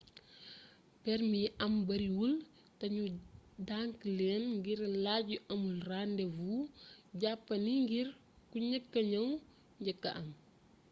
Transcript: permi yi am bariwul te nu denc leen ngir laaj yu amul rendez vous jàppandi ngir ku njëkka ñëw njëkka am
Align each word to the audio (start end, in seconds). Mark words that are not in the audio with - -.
permi 1.03 1.37
yi 1.43 1.47
am 1.65 1.73
bariwul 1.87 2.33
te 2.79 2.85
nu 2.95 3.03
denc 3.67 3.95
leen 4.17 4.43
ngir 4.57 4.79
laaj 5.05 5.25
yu 5.33 5.39
amul 5.53 5.77
rendez 5.89 6.31
vous 6.37 6.69
jàppandi 7.21 7.73
ngir 7.83 8.07
ku 8.49 8.55
njëkka 8.65 8.99
ñëw 9.11 9.27
njëkka 9.81 10.09
am 10.19 10.27